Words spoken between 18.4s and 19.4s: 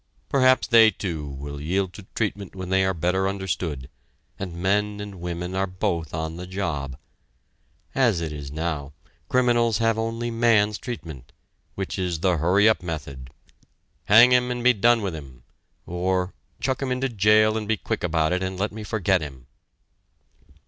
and let me forget